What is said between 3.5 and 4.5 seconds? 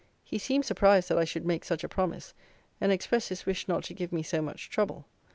not to give me so